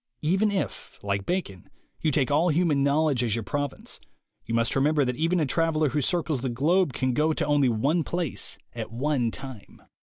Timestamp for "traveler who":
5.45-6.01